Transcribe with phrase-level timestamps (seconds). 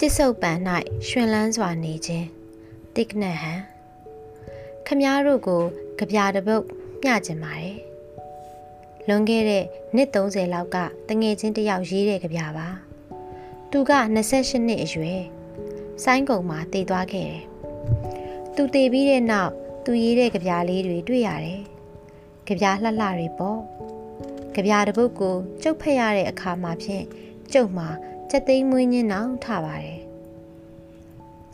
[0.00, 0.52] တစ္ဆုတ်ပံ၌
[1.06, 2.28] ရှင်လန်းစွာနေခြင်း
[2.96, 3.54] တိကနဟံ
[4.86, 5.62] ခမားတို့ကို
[5.98, 6.64] ကြပြတပုတ်
[7.02, 7.76] မျှကျင်ပါတယ်
[9.08, 9.64] လွန်ခဲ့တဲ့
[9.94, 10.76] နှစ်30လောက်က
[11.08, 12.68] တငယ်ချင်းတယောက်ရေးတဲ့ကြပြပါ
[13.70, 13.92] သူက
[14.26, 15.22] 28နှစ်အရွယ်
[16.04, 17.44] ဆိုင်းကုံမှာတည်သွားခဲ့တယ်
[18.54, 19.52] သူတည်ပြီးတဲ့နောက်
[19.84, 21.62] သူရေးတဲ့ကြပြလေးတွေတွေ့ရတယ်
[22.46, 23.60] ကြပြလှလှတွေပေါ့
[24.54, 27.04] ကြပြတပုတ်ကိုကျုပ်ဖက်ရတဲ့အခါမှာဖြင့်
[27.54, 27.88] ကျုပ်မှာ
[28.30, 30.00] စက်သိမ်းမွေးညင်းအောင်ထပါတယ်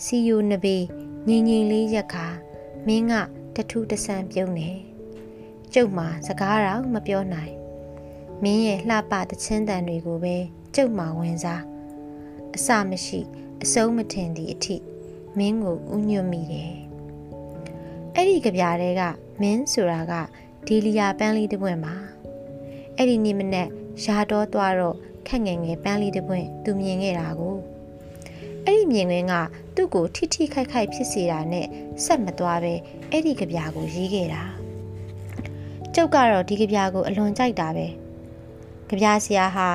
[0.04, 0.84] စီယိုနဘေး
[1.28, 2.26] ငိမ့်ငိမ့်လေးရက်ခါ
[2.86, 3.12] မင်းက
[3.56, 4.68] တထူးတဆန်ပြုံးနေ
[5.72, 7.54] ကျုပ်မှာစကားတော့မပြောနိုင်
[8.42, 10.36] မင်းရဲ့လှပတချင်းတန်တွေကိုပဲ
[10.74, 11.62] ကျုပ်မှာဝင်စား
[12.54, 13.20] အစမရှိ
[13.62, 14.76] အဆုံးမထင်သည့်အထိ
[15.38, 16.74] မင်းကိုဥညွတ်မိတယ်
[18.14, 19.02] အဲ့ဒီကြပြားတွေက
[19.40, 20.12] မင်းဆိုတာက
[20.66, 21.94] ဒီလီယာပန်းလေးတစ်ပွင့်မှာ
[22.96, 23.68] အဲ့ဒီနေ့မနေ့
[24.04, 24.96] ရာတော်သွားတော့
[25.28, 27.56] ခက်ငယ်ငယ်ပန်းလေးတစ်ပွင့်သူမြင်ခဲ့တာကို
[28.64, 29.34] အဲ့ဒီမြင်ကွင်းက
[29.74, 31.66] သူ့ကိုထိထိခိုက်ခိုက်ဖြစ်စေတာနဲ့
[32.04, 32.74] ဆက်မသွားပဲ
[33.10, 34.42] အဲ့ဒီကြပြာကိုရေးခဲ့တာ
[35.94, 37.86] ကျုပ်ကတော့ဒီကြပြာကိုအလွန်ကြိုက်တာပဲ
[38.88, 39.68] ကြပြာဆရာဟာ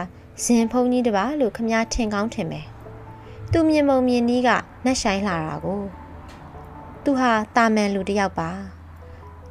[0.43, 2.65] ဇင်ဖုန်းကြီးတပါလို့ခမားထင်ကောင်းထင်မယ်
[3.51, 4.49] သူမြင်မုံမြင်နီးက
[4.85, 5.81] နှက်ဆိုင်လာတာကို
[7.03, 8.49] သူဟာတာမန်လူတယောက်ပါ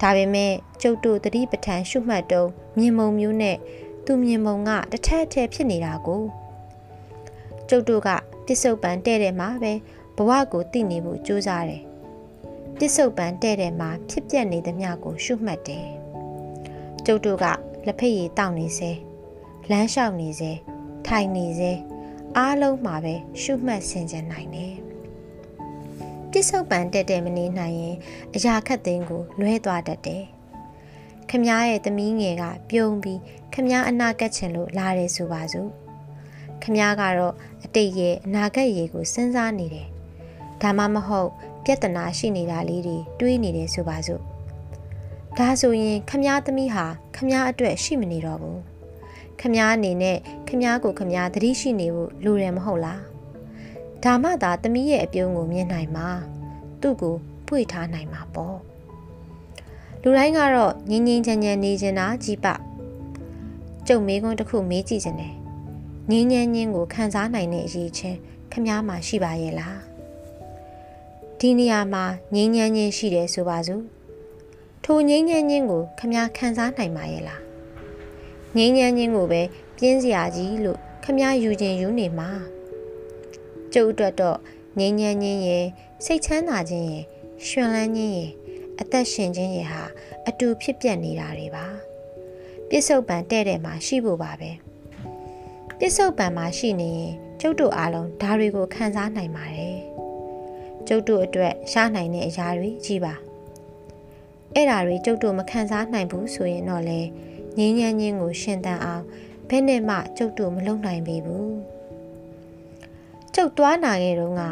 [0.00, 3.56] ဒါပေမဲ့ကျုပ်တို့တတိပဋ္ဌာန်ရှုမှတ်တုံးမြင်မုံမျိုးနဲ့
[4.06, 6.22] သူမြင်မုံကတထက်ထဲဖြစ်နေတာကို
[7.68, 8.08] ကျုပ်တို့က
[8.46, 9.72] ပစ္စုပန်တဲ့တဲ့မှာပဲ
[10.16, 11.82] ဘဝကိုသိနေဖို့ကြိုးစားတယ်
[12.78, 15.86] ပစ္စုပန်တဲ့တဲ့မှာဖြစ်ပျက်နေသမျှကို ရှုမှတ်တယ်
[17.06, 17.44] ကျုပ်တို့က
[17.86, 18.90] လက်ဖက်ရည်တောက်နေစေ
[19.70, 20.52] လမ်းလျှောက်နေစေ
[21.06, 21.72] ထိုင်နေစေ
[22.36, 24.74] အားလုံးမှာပဲရှုမှတ်ဆင်ခြင်နိုင်တယ်
[26.30, 27.96] ပစ္စုပန်တဲ့တဲ့မနေနိုင်ရင်
[28.34, 30.24] အရာခတ်သိမ်းကိုလွဲသွားတတ်တယ်
[31.30, 33.20] ခမည်းရဲ့သမီးငယ်ကပြုံးပြီး
[33.54, 35.70] ခမည်းအနာကတ်ချင်လို့လာတယ်ဆိုပါစို့
[36.62, 39.88] ခမည်းကတော့အတိတ်ရဲ့အနာဂတ်ရေကိုစဉ်းစားနေတယ်
[40.62, 41.30] ဒါမှမဟုတ်
[41.64, 44.22] ပြဿနာရှိနေတာလေးတွေတွေးနေတယ်ဆိုပါစို့
[45.38, 46.86] ဒါဆိုရင်ခမည်းသမီးဟာ
[47.16, 48.60] ခမည်းအတွက်ရှိမနေတော့ဘူး
[49.40, 50.18] ခမည်းအနေနဲ့
[50.48, 53.02] ခမည်းကိုခမည်းသတိရှိနေဖို့လိုတယ်မဟုတ်လား
[54.04, 56.08] ဒါမှသာသမီးရဲ့အပြုံးကိုမြင်နိုင်မှာ
[56.80, 57.14] သူ့ကို
[57.46, 58.58] ပွေထားနိုင်မှာပေါ့
[60.08, 62.46] လူတိုင်းကတော့ငင်းငင်းချမ်းချမ်းနေချင်တာကြီးပ
[63.86, 65.34] ကျုံမေးခွန်းတစ်ခုမေးကြည့်ခြင်းတယ်
[66.10, 68.18] ငင်းငင်းချင်းကိုခံစားနိုင်တဲ့အရေးချင်း
[68.52, 69.78] ခမားမှာရှိပါရဲ့လား
[71.38, 73.84] ဒီနေရာမှာငင်းငင်းချင်းရှိတယ်ဆိုပါစို့
[74.84, 77.40] ထိုငင်းငင်းချင်းကိုခမားခံစားနိုင်ပါရဲ့လား
[78.56, 79.42] ငင်းငင်းချင်းကိုပဲ
[79.76, 82.30] ပြင်းစရာကြီးလို့ခမားယူခြင်းယူနေမှာ
[83.72, 84.38] ကျုပ်အတွက်တော့
[84.78, 85.66] ငင်းငင်းချင်းရဲ့
[86.04, 87.04] စိတ်ချမ်းသာခြင်းရဲ့
[87.46, 88.32] ရှင်လန်းခြင်းရဲ့
[88.80, 89.82] အသက်ရှင်ခြင်းရဲ့ဟာ
[90.28, 91.66] အတူဖြစ်ပျက်နေတာတွေပါ
[92.68, 94.50] ပြစ္ဆုတ်ပံတဲ့တဲ့မှာရှိဖို့ပါပဲ
[95.78, 99.78] ပြစ္ဆုတ်ပံမှာရှိနေရင်ကျုပ်တို့အားလုံးဒါတွေကိုခံစားနိုင်ပါတယ်
[100.88, 103.14] ကျုပ်တို့အတွက်ရှားနိုင်တဲ့အရာတွေကြီးပါ
[104.54, 107.00] အဲ့ဓာတွေကျုပ်တို့မခံစားနိုင်ဘူးဆိုရင်တော့လေ
[107.58, 109.04] ငင်းညမ်းချင်းကိုရှင်တန်အောင်
[109.48, 111.54] ဘယ်နဲ့မှကျုပ်တို့မလုပ်နိုင်ပေဘူး
[113.34, 114.42] ကျုပ်သွားနာခဲ့တော့က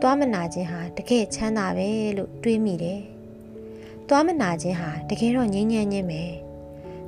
[0.00, 3.00] သွားမနာခြင်းဟာတကယ်ချမ်းသာပဲလို့တွေးမိတယ်
[4.08, 6.22] သွားမနာခြင်းဟာတကယ်တော့ငြိမ်းချမ်းခြင်းပဲ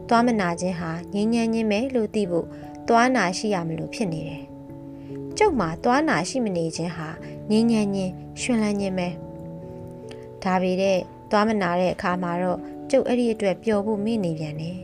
[0.09, 2.47] သွားမနာခြင်းဟာငြိမ်းချမ်းခြင်းပဲလို့သိဖို့
[2.89, 4.45] သွားနာရှိရမလို့ဖြစ်နေတယ်
[5.39, 7.09] ကျုပ်မှာသွားနာရှိမနေခြင်းဟာ
[7.51, 9.09] ငြိမ်းချမ်းခြင်းရှင်လန်းခြင်းပဲ
[10.43, 10.99] ဒါပေတဲ့
[11.31, 14.79] သွားမနာတဲ့အခါမှာတော့ကျုပ်အဲ့ဒီအတွက်ပျော်ဖို့မေ့နေပြန်တယ်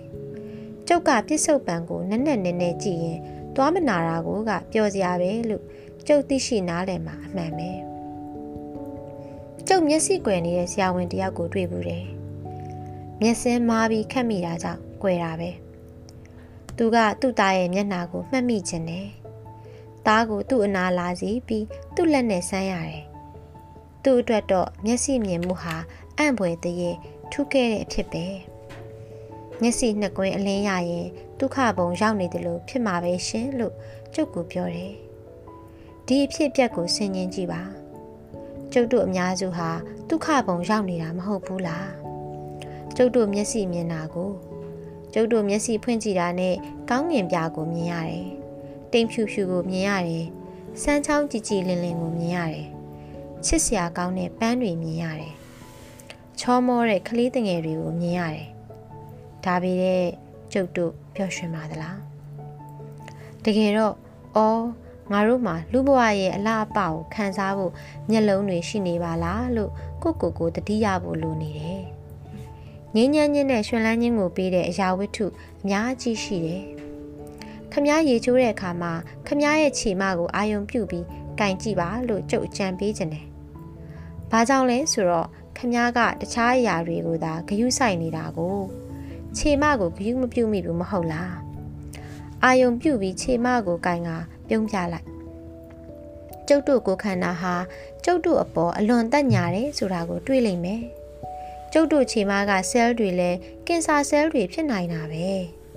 [0.89, 3.19] ကျုပ်ကပြစ္ဆုတ်ပံကိုနက်နက်နဲနဲကြည့်ရင်
[3.57, 5.65] သွားမနာတာကိုကပျော်စရာပဲလို့
[6.07, 7.92] ကျုပ်သိရှိနားလည်မှာအမှန်ပဲ
[9.69, 12.05] ကျုပ်မျက်စိကွယ်နေတဲ့ဆရာဝန်တယောက်ကိုတွေ့ဘူးတယ်။
[13.21, 15.51] မျက်စင်းမားပြီးခတ်မိတာကြောင့်ကွယ်တာပဲ။
[16.77, 19.07] သူကသူ့သားရဲ့မျက်နှာကိုမှတ်မိခြင်းနဲ့
[20.07, 21.65] သားကိုသူ့အနာလာစီပြီး
[21.95, 23.03] သူ့လက်နဲ့ဆန်းရတယ်။
[24.03, 25.77] သူ့အတွက်တော့မျက်စိမြင်မှုဟာ
[26.19, 26.97] အံ့ဖွယ်တည်း
[27.33, 28.25] ထူးခဲ့တဲ့အဖြစ်ပဲ။
[29.61, 31.09] မျက်စိနှစ်ကွင်းအလင်းရရင်
[31.39, 33.75] ဒုက္ခဘုံရောက်နေတယ်လို့ဖြစ်မှာပဲရှင်လို့
[34.15, 34.93] ကျုပ်ကပြောတယ်။
[36.07, 37.63] ဒီအဖြစ်အပျက်ကိုဆင်ញင်ကြည့်ပါ။
[38.73, 39.71] ကျုပ်တို့အများစုဟာ
[40.09, 41.89] ဒုက္ခဘုံရောက်နေတာမဟုတ်ဘူးလား
[42.97, 44.31] ကျုပ်တို့မျက်စိမြင်တာကို
[45.13, 46.55] ကျုပ်တို့မျက်စိဖွင့်ကြည့်တာနဲ့
[46.91, 48.27] ကောင်းငင်ပြာကိုမြင်ရတယ်
[48.93, 50.27] တိမ်ဖြူဖြူကိုမြင်ရတယ်
[50.83, 52.67] စမ်းချောင်းကြည်ကြည်လင်းလင်းကိုမြင်ရတယ်
[53.45, 55.35] ချစ်စရာကောင်းတဲ့ပန်းတွေမြင်ရတယ်
[56.41, 58.49] ချောမောတဲ့ကလေးတငယ်တွေကိုမြင်ရတယ်
[59.45, 60.05] ဒါပေမဲ့
[60.53, 61.99] ကျုပ်တို့ပျော်ရွှင်ပါသလား
[63.45, 63.95] တကယ်တော့
[64.37, 64.65] အော်
[65.13, 67.73] ငါတို့မှာလူဘဝရဲ့အလားအပကိုခံစားဖို့
[68.11, 69.71] မျက်လုံးတွေရှိနေပါလားလို့
[70.03, 71.83] ကိုကိုကိုတတိယဖို့လိုနေတယ်။
[72.95, 75.27] ငင်းညမ်းညင်းနဲ့ရွှင်လန်းခြင်းကိုပေးတဲ့အရာဝတ္ထု
[75.63, 76.63] အများကြီးရှိတယ်။
[77.73, 78.93] ခမားရေချိုးတဲ့အခါမှာ
[79.27, 81.07] ခမားရဲ့ခြေမကိုအာယုံပြုတ်ပြီး
[81.41, 83.27] ကင်ကြည့်ပါလို့ကြုတ်အကြံပေးခြင်းတယ်။
[84.31, 88.59] ဘာကြောင့်လဲဆိုတော့ခမားကတခြားအရာတွေကိုသာဂယုစိုက်နေတာကို
[89.37, 91.33] ခြေမကိုဂယုမပြုတ်မိဘူးမဟုတ်လား။
[92.45, 94.11] အာယုံပြုတ်ပြီးခြေမကိုကင်က
[94.53, 95.07] ပြုံးပြလိုက်။
[96.49, 97.55] ကျုပ်တို့ကိုခန္ဓာဟာ
[98.05, 100.83] ကျုပ်တို့အပေါ်အလွန်တက်ညာတယ်ဆိုတာကိုတွေးလိမ့်မယ်။
[101.73, 105.27] ကျုပ်တို့ခြေမကဆဲလ်တွေလည်းကင်ဆာဆဲလ်တွေဖြစ်နိုင်တာပဲ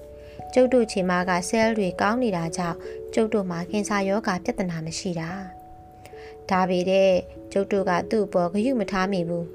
[0.54, 2.78] ။ကျုပ်တို့ခြေမကဆဲလ်တွေကောင်းနေတာကြောင့်
[3.14, 5.30] ကျုပ်တို့မှာကင်ဆာရောဂါပြဿနာမရှိတာ
[6.50, 7.12] ဒါပေတဲ့
[7.52, 9.48] ကျုပ်တို့ကသူ့အပေါ်ဂရုမထားမိဘူး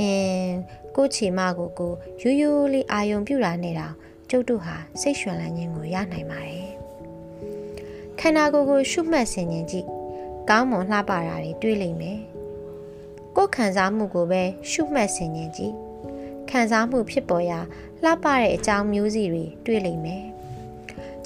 [0.00, 0.54] အင်း
[0.96, 3.94] ကိုချီမကိုကိုယူးယူးလေးအာယုံပြူတာနဲ့တော့
[4.30, 6.71] ကျုပ်တို့ဟာစိတ်ရွှင်လန်းခြင်းကိုရနိုင်ပါတယ်
[8.24, 9.86] ခန္ဓာကိုယ်ကို ရှုမှတ်ဆင်ခြင်ကြည့်
[10.48, 12.18] ကောင်းမွန်လှပတာတွေတွေ့လိမ့်မယ်
[13.36, 15.74] ကိုယ်ခံစားမှုကိုပဲရှုမှတ်ဆင်ခြင်ကြည့်
[16.50, 17.58] ခံစားမှုဖြစ်ပေါ်ရာ
[18.04, 20.24] လှပတဲ့အကြောင်းမျိုးစီတွေတွေ့လိမ့်မယ်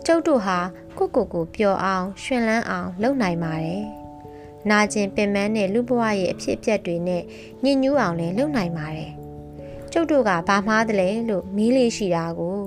[0.07, 0.59] ကျုပ်တို့ဟာ
[0.99, 3.85] ကိုကိုကိုပျော်အောင်ရှင်လန်းအောင်လုပ်နိုင်ပါတယ်။
[4.71, 7.23] နာကျင်ပင်ပန်းတဲ့လူဘဝရဲ့အဖြစ်အပျက်တွေနဲ့
[7.63, 9.13] ညှဉ်းညူးအောင်လည်းလုပ်နိုင်ပါတယ်။
[9.93, 12.59] ကျုပ်တို့ကဘာမှားတယ်လဲလို့မီးလေးရှိတာကို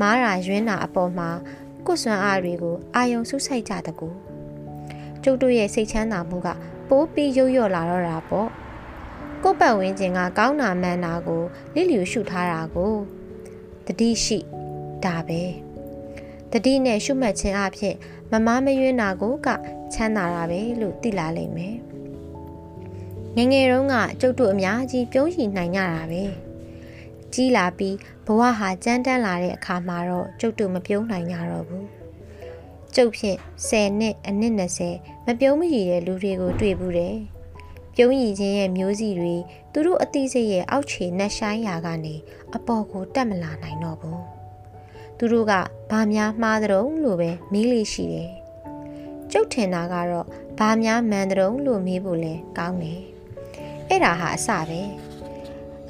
[0.00, 1.30] မားတာရွင်းတာအပေါ်မှာ
[1.86, 4.08] ကိုယ်စွမ်းအားတွေကိုအာယုံဆုဆိုင်ကြတကူ
[5.22, 6.48] ကျုပ်တို့ရဲ့စိတ်ချမ်းသာမှုက
[6.88, 8.48] ပိုးပြီးရုပ်ရော့လာတော့တာပေါ့
[9.42, 11.42] ကိုယ်ပတ်ဝန်းကျင်ကကောင်းတာမှန်တာကို
[11.74, 12.92] လိလျူရှုထားတာကို
[13.86, 14.38] တတိရှိ
[15.04, 15.42] ဒါပဲ
[16.52, 17.94] တတိနဲ့ရှုမှတ်ခြင်းအဖြစ်
[18.30, 19.48] မမမယွင်းတာကိုက
[19.92, 21.76] ချမ်းသာတာပဲလို့သိလာလိမ့်မယ်
[23.36, 26.22] ငငယ်တုန်းကကျုပ်တို့အများကြီးပြုံးရည်နိုင်ကြတာပဲ
[27.34, 27.96] ကြီးလာပြီး
[28.26, 31.86] ဘဝဟာကြမ်းတမ်းလာတဲ့အခါမှာတော့ကျုပ်တို့မပြုံးနိုင်ကြတော့ဘူး
[32.94, 33.38] ကျုပ်ဖြင့်
[33.68, 34.54] 10နှစ်အနည်း
[34.90, 37.16] 20မပြုံးမရည်တဲ့လူတွေကိုတွေ့ဘူးတယ်
[37.96, 39.34] ပြုံးရည်ခြင်းရဲ့မျိုးစီတွေ
[39.72, 42.14] သူတို့အသိစိတ်ရဲ့အောက်ခြေနှက်ဆိုင်ရာကနေ
[42.54, 44.22] အပေါ်ကိုတက်မလာနိုင်တော့ဘူး
[45.18, 45.52] သူတို့က
[45.90, 48.30] ဘာများမှားတဲ့ုံလို့ပဲမေးလေးရှိတယ်။
[49.32, 50.26] ကျုပ်ထင်တာကတော့
[50.58, 53.00] ဘာများမှန်တဲ့ုံလို့မေးဖို့လဲကောင်းတယ်။
[53.88, 54.82] အဲ့ဒါဟာအစပဲ။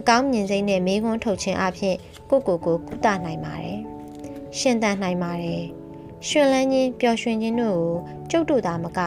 [0.04, 1.96] အကောင်းမြင်စိမ့်နဲ့မေးခွန်းထုတ်ခြင်းအပြင်
[2.30, 3.80] ကိုကိုကိုကုသနိုင်ပါတယ်။
[4.58, 5.62] ရှင်သန်နိုင်ပါတယ်။
[6.28, 7.94] ရှင်လန်းခြင်းပျော်ရွှင်ခြင်းတို့ကို
[8.30, 8.98] ကျုပ်တို့သာမက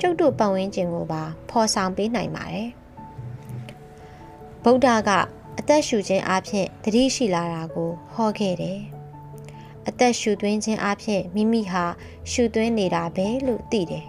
[0.00, 2.68] ကျုပ်တို့ပတ်ဝန်းကျင်ကိုပါဖော်ဆောင်ပေးနိုင်ပါတယ်။
[4.62, 5.10] ဗုဒ္ဓက
[5.58, 8.78] အသက်ရှူခြင်းအပြင်တတိရှိလာတာကိုဟောခဲ့တယ်။
[9.88, 11.84] အသက်ရှူသွင်းခြင်းအပြင်မိမိဟာ
[12.30, 14.04] ရှူသွင်းနေတာပဲလို့သိတယ်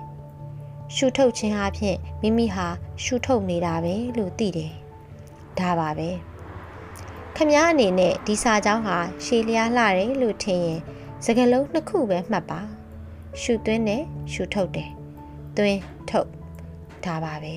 [0.96, 2.68] ။ရှူထုတ်ခြင်းအပြင်မိမိဟာ
[3.04, 4.72] ရှူထုတ်နေတာပဲလို့သိတယ်။
[5.60, 6.12] ဒါပါပဲ။
[7.38, 10.80] ခမည်းအနေနဲ့ဒီစာကြောင်းဟာရှည်လျားလှတယ်လို့ထင်ရင်
[11.26, 12.62] စကလုံးနှစ်ခုပဲမှတ်ပါ။
[13.42, 14.90] ရှူသွင်းတယ်ရှူထုတ်တယ်။
[15.58, 16.30] သွင်းထုတ်
[17.06, 17.56] ဒါပါပဲ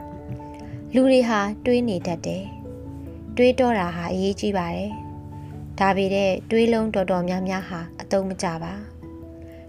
[0.94, 2.44] ။လူတွေဟာတွေးနေတတ်တယ်။
[3.36, 4.92] တွေးတော့တာဟာအရေးကြီးပါတယ်။
[5.80, 8.74] ဒါပေတဲ့တွေးလုံးတော်တော်များများဟာအတုံးမကြပါ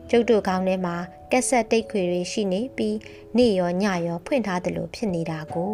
[0.10, 0.96] ကျုပ်တို့ခေါင်းထဲမှာ
[1.32, 2.98] ကက်ဆက်တိတ်ခွေတွေရှိနေပြီး
[3.38, 5.72] နေ့ရောညရောဖွင့်ထားတယ်လို့ဖြစ်နေတာကို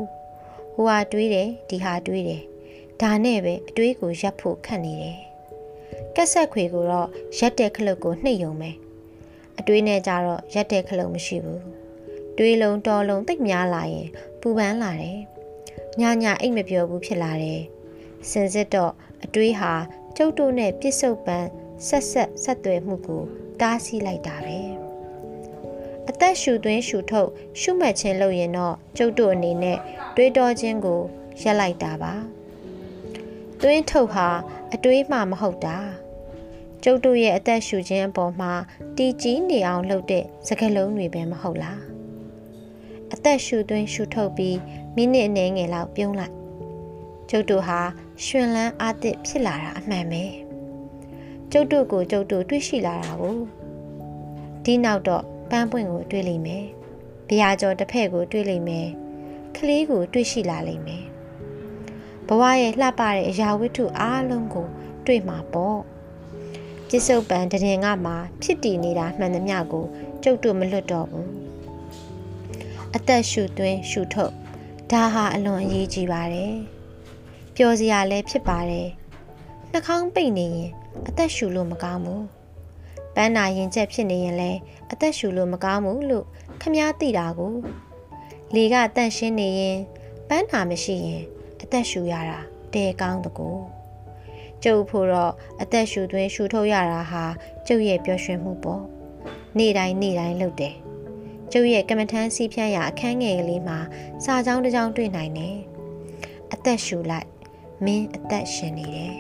[0.74, 2.42] ဟိုဟာတွေးတယ်ဒီဟာတွေးတယ်
[3.02, 5.20] ဒါနဲ့ပဲအတွေးကိုရပ်ဖို့ခက်နေတယ်
[6.16, 8.76] ကက်ဆက်ခွေကိုတော့ရက်တဲ့ခလုတ်ကိုနှိပ်ယုံမယ်
[9.60, 11.62] အတွေးနဲ့ကြတော့ရက်တဲ့ခလုတ်မရှိဘူး
[12.38, 14.08] တွေးလုံးတော်လုံးတိတ်များလာရင်
[14.42, 15.20] ပူပန်းလာတယ်
[16.00, 17.62] ညညအိတ်မပြောဘူးဖြစ်လာတယ်
[18.30, 18.94] စင်စစ်တော့
[19.24, 19.74] အတွေးဟာ
[20.18, 21.48] ကျုပ်တို့နဲ့ပြစ်စုံပန်း
[21.88, 23.24] ဆက်ဆက်ဆက်သွယ်မှုကို
[23.62, 24.60] တားဆီးလိုက်တာပဲ
[26.10, 27.30] အသက်ရှူသွင်းရှူထုတ်
[27.60, 29.78] ရှုမှတ်ခြင်းလုပ်ရင်တော့ကျုပ်တို့အနေနဲ့
[30.16, 31.02] တွေးတောခြင်းကို
[31.42, 32.14] ရပ်လိုက်တာပါ
[33.66, 34.28] သွင်းထုတ်ဟာ
[34.74, 35.78] အတွေးမှမဟုတ်တာ
[36.84, 38.52] ကျုပ်တို့ရဲ့အသက်ရှူခြင်းအပေါ်မှာ
[38.98, 41.82] တည်ကြည်နေအောင်လုပ်တဲ့စကလုံးတွေပဲမဟုတ်လား
[43.14, 44.58] အသက်ရှူသွင်းရှူထုတ်ပြီး
[44.96, 46.36] မိနစ်အနည်းငယ်လောက်ပြုံးလိုက်
[47.30, 47.80] ကျုပ်တို့ဟာ
[48.26, 50.24] ရှင်လန်းအားသစ်ဖြစ်လာတာအမှန်ပဲ
[51.52, 53.38] ကျုပ်တို့ကိုကျုပ်တို့တွေ့ရှိလာတာကို
[54.64, 56.66] ဒီနောက်တော့ပန်းပွင့်ကိုတွေ့လိမ့်မယ်
[57.30, 58.88] ဗျာကျော်တစ်ဖက်ကိုတွေ့လိမ့်မယ်
[59.56, 61.11] ကလေးကိုတွေ့ရှိလာလိမ့်မယ်
[62.34, 64.68] ဘဝရဲ့လှပတဲ့အရာဝတ္ထုအားလုံးကို
[65.06, 65.80] တွေ့မှာပေါ့
[66.88, 69.86] ပြစ္ဆုတ်ပံတရင်ကမှဖြစ်တည်နေတာမှန်သမျှကို
[70.24, 71.30] ကျုပ်တို့မလွတ်တော့ဘူး
[72.96, 74.34] အသက်ရှူသွင်းရှူထုတ်
[74.92, 76.56] ဒါဟာအလွန်အရေးကြီးပါတယ်
[77.56, 78.90] ပျော်စရာလည်းဖြစ်ပါတယ်
[79.72, 80.70] နှာခေါင်းပိတ်နေရင်
[81.08, 82.26] အသက်ရှူလို့မကောင်းဘူး
[83.16, 84.60] ပန်းနာရင်ချက်ဖြစ်နေရင်လည်း
[84.92, 86.26] အသက်ရှူလို့မကောင်းဘူးလို့
[86.62, 87.54] ခမားသိတာကို
[88.56, 89.78] လေကတန့်ရှင်းနေရင်
[90.28, 91.24] ပန်းနာမရှိရင်
[91.64, 92.40] အသက်ရှူရတာ
[92.74, 93.50] တဲကောင်းတကူ
[94.64, 97.24] ကျုပ်ဖို့တော့အသက်ရှူသွင်းရှူထုတ်ရတာဟာ
[97.68, 98.84] ကျုပ်ရဲ့ပျော်ရွှင်မှုပေါ့
[99.58, 100.76] နေ့တိုင်းနေ့တိုင်းလုပ်တယ်
[101.52, 103.80] ကျုပ်ရဲ့ကမ္မထမ်းစီးဖြန်းရာအခန်းငယ်ကလေးမှာ
[104.26, 105.58] စာကြောင်းတစ်ကြောင်းတွေ့နိုင်တယ်
[106.54, 107.28] အသက်ရှူလိုက်
[107.86, 109.16] မင်းအသက်ရှင်နေတယ်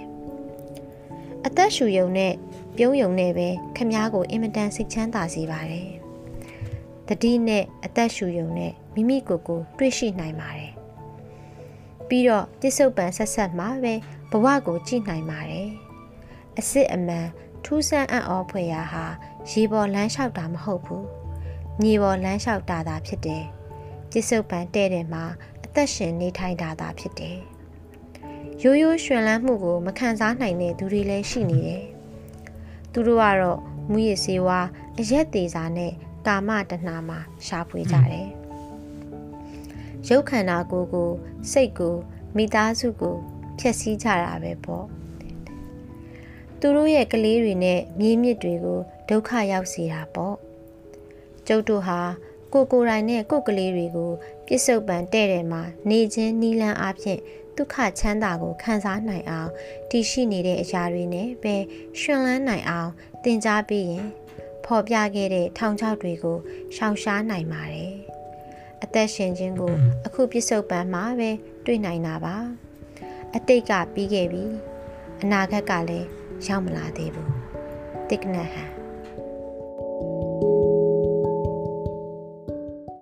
[1.46, 2.34] အသက်ရှူယုံနဲ့
[2.78, 5.90] ပြုံးယုံနဲ့ပဲခမားကိုအင်မတန်စိတ်ချမ်းသာစေပါတယ်
[7.08, 10.81] တတိနဲ့အသက်ရှူယုံနဲ့မိမိကိုယ်ကို တွေ့ရှိနိုင်ပါတယ်
[12.12, 13.94] ပြီးတော့ပြစ္ဆုတ်ပံဆက်ဆက်မှာပဲ
[14.32, 15.70] ဘဝကိုကြည့်နိုင်ပါတယ်
[16.60, 17.28] အစစ်အမှန်
[17.66, 19.06] ထူးဆန်းအံ့ဩဖွယ်ရာဟာ
[19.52, 21.08] ရေပေါ်လမ်းလျှောက်တာမဟုတ်ဘူး
[21.82, 23.44] မြေပေါ်လမ်းလျှောက်တာသာဖြစ်တယ်
[24.12, 25.24] ပြစ္ဆုတ်ပံတဲ့တယ်မှာ
[25.66, 27.38] အသက်ရှင်နေထိုင်တာသာဖြစ်တယ်
[28.62, 31.84] ရိုးရိုးရွှင်လန်းမှုကိုမခံစားနိုင်တဲ့သူတွေလည်းရှိနေတယ်
[32.92, 33.60] သူတို့ကတော့
[33.92, 34.60] မူရည်စေဝါ
[35.00, 35.94] အရက်သေးစာနဲ့
[36.28, 38.41] ကာမတဏှာမှာရှာဖွေကြတယ်
[40.10, 41.10] ရုပ်ခန္ဓာကိုယ်ကို
[41.52, 41.96] စိတ်ကို
[42.36, 43.16] မိသားစုကို
[43.60, 44.86] ဖျက်ဆီးကြတာပဲပေါ့
[46.60, 48.80] သူတို့ရဲ့ကလေးတွေနဲ့မြေးမြစ်တွေကို
[49.10, 50.36] ဒုက္ခရောက်စေတာပေါ့
[51.48, 52.00] ကျုပ်တို့ဟာ
[52.54, 54.12] ကိုကိုယ်တိုင်နဲ့ကိုယ်ကလေးတွေကို
[54.48, 57.20] ပြစ္ဆုတ်ပံတဲ့တယ်မှာနေခြင်းနီးလန်းအဖြစ်
[57.56, 59.50] ဒုက္ခချမ်းသာကိုခံစားနိုင်အောင်
[59.90, 61.56] တည်ရှိနေတဲ့အရာတွေနဲ့ပဲ
[62.00, 62.92] ရှင်လန်းနိုင်အောင်
[63.24, 64.06] သင်ကြားပေးရင်
[64.66, 66.38] ဖော်ပြခဲ့တဲ့ထောင်ချောက်တွေကို
[66.76, 67.94] ရှောင်ရှားနိုင်ပါတယ်။
[68.84, 69.74] အသက်ရှင်ခြင်းကို
[70.06, 71.30] အခုပြစ္ဆုတ်ပံမှာပဲ
[71.66, 72.36] တွေ့နိုင်တာပါ။
[73.36, 74.44] အတိတ်ကပြီးခဲ့ပြီ။
[75.22, 76.08] အနာဂတ်ကလည်း
[76.48, 77.30] ရောက်မလာသေးဘူး။
[78.10, 78.81] တိကနဟံ